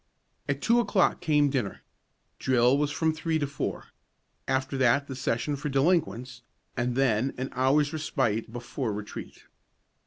At 0.49 0.63
two 0.63 0.79
o'clock 0.79 1.21
came 1.21 1.51
dinner. 1.51 1.81
Drill 2.39 2.75
was 2.75 2.89
from 2.89 3.13
three 3.13 3.37
to 3.37 3.45
four; 3.45 3.89
after 4.47 4.75
that 4.79 5.05
the 5.05 5.15
session 5.15 5.55
for 5.55 5.69
delinquents, 5.69 6.41
and 6.75 6.95
then 6.95 7.35
an 7.37 7.49
hour's 7.51 7.93
respite 7.93 8.51
before 8.51 8.91
retreat. 8.93 9.43